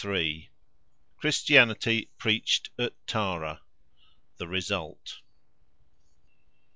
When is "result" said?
4.47-5.19